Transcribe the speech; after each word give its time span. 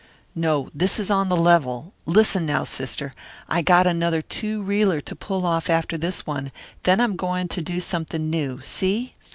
"No, 0.33 0.67
this 0.73 0.97
is 0.97 1.11
on 1.11 1.29
the 1.29 1.37
level. 1.37 1.93
Listen, 2.07 2.43
now, 2.43 2.63
sister, 2.63 3.13
I 3.47 3.61
got 3.61 3.85
another 3.85 4.23
two 4.23 4.63
reeler 4.63 4.99
to 5.01 5.15
pull 5.15 5.45
off 5.45 5.69
after 5.69 5.95
this 5.95 6.25
one, 6.25 6.51
then 6.85 6.99
I'm 6.99 7.15
goin' 7.15 7.47
to 7.49 7.61
do 7.61 7.79
something 7.79 8.27
new, 8.27 8.61
see? 8.63 9.13